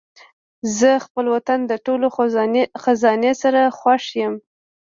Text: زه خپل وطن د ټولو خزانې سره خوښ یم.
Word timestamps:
زه 0.79 0.89
خپل 1.05 1.25
وطن 1.35 1.59
د 1.65 1.73
ټولو 1.85 2.07
خزانې 2.85 3.33
سره 3.41 3.61
خوښ 3.77 4.03
یم. 4.21 4.33